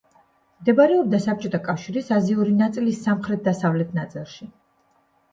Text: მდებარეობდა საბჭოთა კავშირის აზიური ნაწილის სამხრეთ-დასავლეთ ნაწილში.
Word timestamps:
მდებარეობდა 0.61 1.17
საბჭოთა 1.25 1.59
კავშირის 1.67 2.09
აზიური 2.15 2.55
ნაწილის 2.61 3.03
სამხრეთ-დასავლეთ 3.09 3.93
ნაწილში. 3.99 4.49